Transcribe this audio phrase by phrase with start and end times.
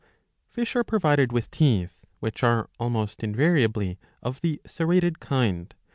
[0.01, 0.03] ^*
[0.49, 5.75] Fish are provided with tepth, which are almost invariably of the serrated kind.